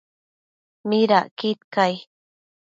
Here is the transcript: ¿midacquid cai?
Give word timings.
¿midacquid 0.89 1.59
cai? 1.75 1.93